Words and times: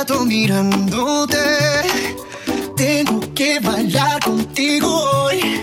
rato 0.00 0.24
mirándote. 0.24 1.36
Tengo 2.74 3.20
que 3.34 3.60
bailar 3.60 4.18
contigo 4.24 4.88
hoy. 4.88 5.60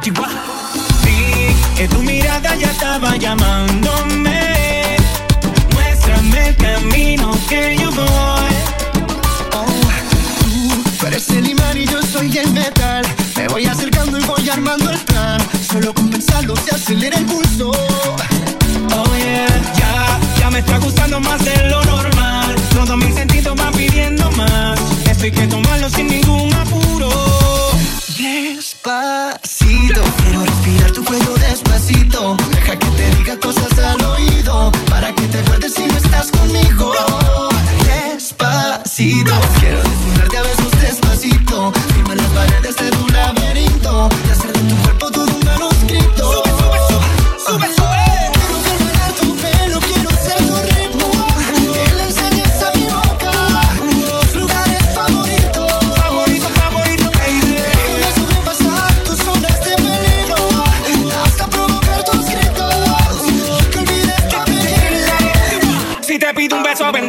Chihuahua. 0.00 0.70
Vi 1.02 1.56
que 1.76 1.88
tu 1.88 2.00
mirada 2.02 2.54
ya 2.54 2.70
estaba 2.70 3.16
llamándome. 3.16 4.96
Muéstrame 5.74 6.48
el 6.48 6.56
camino 6.56 7.32
que 7.48 7.76
yo 7.80 7.90
voy. 7.90 8.54
Oh, 9.58 9.66
tú 11.00 11.06
eres 11.06 11.28
el 11.30 11.48
imán 11.48 11.76
y 11.78 11.86
yo 11.86 12.00
soy 12.02 12.38
el 12.38 12.52
metal. 12.52 13.04
Me 13.36 13.48
voy 13.48 13.66
acercando 13.66 14.18
y 14.18 14.24
voy 14.24 14.48
armando 14.48 14.90
el 14.90 14.98
plan. 14.98 15.40
Solo 15.72 15.92
con 15.94 16.10
pensarlo 16.10 16.54
se 16.56 16.76
acelera 16.76 17.18
el 17.18 17.24
pulso. 17.24 17.72
Oh 17.72 19.16
yeah, 19.16 19.48
ya, 19.80 20.20
ya 20.38 20.50
me 20.50 20.60
está 20.60 20.78
gustando 20.78 21.18
más 21.18 21.44
de 21.44 21.56
lo 21.68 21.82
normal. 21.82 22.54
Todos 22.74 22.96
mis 22.96 23.14
sentidos 23.14 23.56
van 23.56 23.72
pidiendo 23.72 24.30
más. 24.32 24.78
Esto 25.10 25.24
hay 25.24 25.32
que 25.32 25.46
tomarlo 25.46 25.88
sin 25.90 26.08
ningún 26.08 26.52
apuro. 26.54 27.10
Despacito, 28.18 30.02
quiero 30.22 30.44
respirar 30.44 30.90
tu 30.92 31.04
cuello 31.04 31.34
despacito. 31.34 32.36
Deja 32.50 32.78
que 32.78 32.86
te 32.86 33.10
diga 33.16 33.38
cosas 33.40 33.78
al 33.78 34.02
oído. 34.04 34.72
Para 34.88 35.14
que 35.14 35.22
te 35.26 35.38
acuerdes 35.38 35.74
si 35.74 35.86
no 35.86 35.96
estás 35.96 36.30
conmigo. 36.30 36.92
Despacito, 37.84 39.32
quiero 39.60 39.87
te 66.78 66.92
pido 66.92 67.07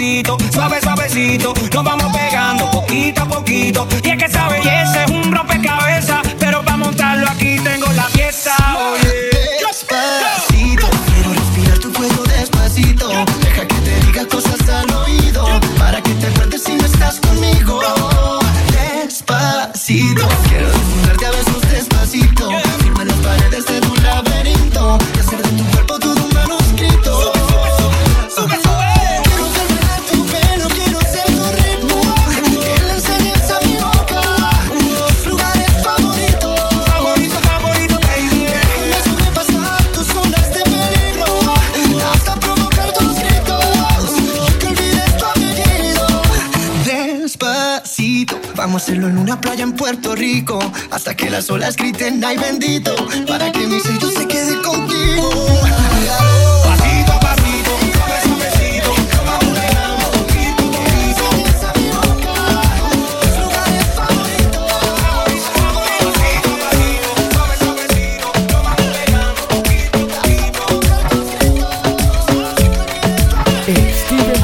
Suave, 0.00 0.80
suavecito. 0.80 1.52
Nos 1.74 1.84
vamos 1.84 2.10
pegando 2.10 2.70
poquito 2.70 3.20
a 3.20 3.28
poquito. 3.28 3.86
Y 4.02 4.08
es 4.08 4.16
que 4.16 4.24
esa 4.24 4.48
belleza 4.48 5.04
es 5.04 5.10
un 5.10 5.30
rompecabezas. 5.30 6.20
Pero 6.38 6.64
para 6.64 6.78
montarlo 6.78 7.28
aquí 7.28 7.58
tengo 7.58 7.86
la 7.92 8.06
pieza. 8.06 8.56
Despacito. 9.60 10.88
Quiero 11.04 11.34
respirar 11.34 11.78
tu 11.80 11.92
cuello 11.92 12.22
despacito. 12.22 13.10
Deja 13.42 13.68
que 13.68 13.74
te 13.74 14.00
diga 14.06 14.26
cosas 14.26 14.66
al 14.70 14.90
oído. 14.90 15.60
Para 15.78 16.00
que 16.00 16.14
te 16.14 16.28
acuerdes 16.28 16.62
si 16.64 16.76
no 16.76 16.86
estás 16.86 17.20
conmigo. 17.20 17.82
Despacito. 19.04 20.26
Quiero 20.48 20.89
vamos 48.60 48.82
a 48.82 48.84
hacerlo 48.84 49.08
en 49.08 49.16
una 49.16 49.40
playa 49.40 49.64
en 49.64 49.72
Puerto 49.72 50.14
Rico. 50.14 50.58
Hasta 50.90 51.14
que 51.14 51.30
las 51.30 51.48
olas 51.48 51.76
griten, 51.76 52.22
ay 52.22 52.36
bendito. 52.36 52.94
Para 53.26 53.50
que 53.50 53.66
mi 53.66 53.80
sello 53.80 54.10
se 54.10 54.28
quede 54.28 54.60
contigo. 54.60 55.30
Pasito 56.64 57.12
a 57.12 57.20
pasito, 57.20 57.70
suave, 57.94 58.20
suavecito. 58.22 58.92
A 59.28 59.38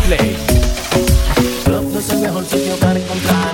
Play. 0.06 0.36
Es 1.98 2.20
mejor 2.20 2.44
sitio 2.46 2.76
para 2.76 2.98
encontrar 2.98 3.45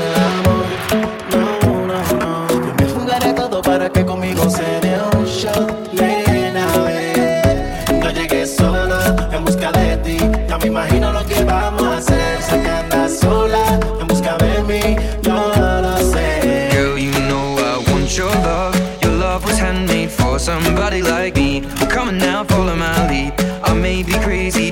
somebody 20.93 21.11
like 21.11 21.37
me. 21.37 21.61
Come 21.89 22.09
on 22.09 22.19
now, 22.19 22.45
follow 22.45 22.77
my 22.77 23.09
lead. 23.09 23.33
I 23.63 23.75
may 23.75 24.03
be 24.03 24.13
crazy, 24.13 24.72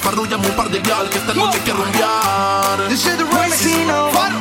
farrulla 0.00 0.36
un 0.36 0.42
par 0.56 0.68
de 0.70 0.80
gal 0.80 1.08
que 1.08 1.18
esta 1.18 1.34
noche 1.34 1.60
quiero 1.64 1.84
enviar. 1.86 2.88
This 2.88 3.06
is 3.06 3.16
the 3.16 3.24
Racino. 3.24 4.39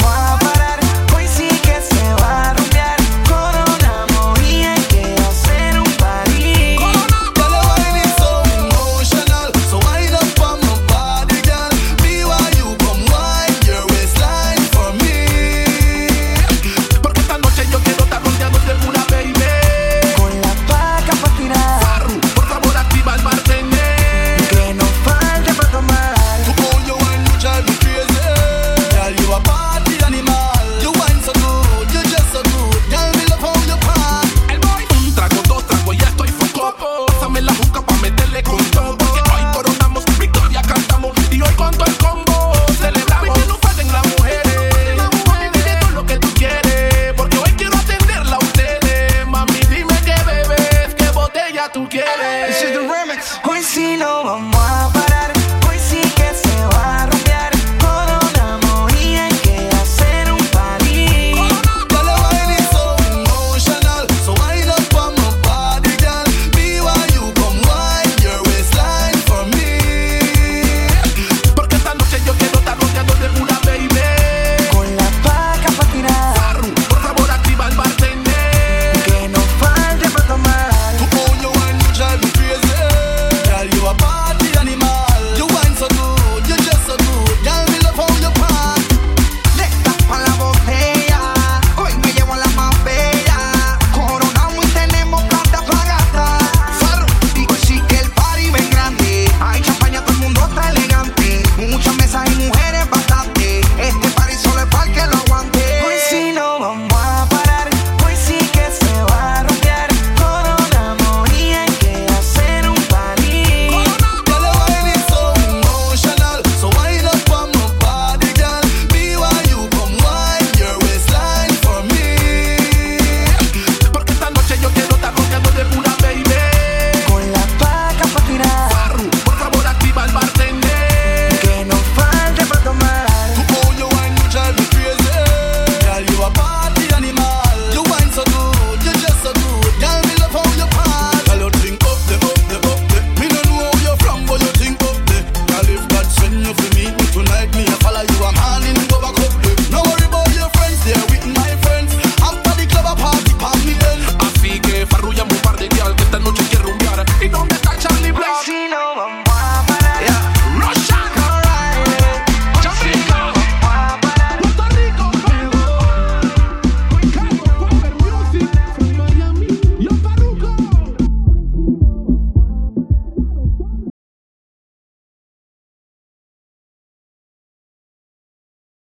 know 54.00 54.24
I'm 54.24 54.58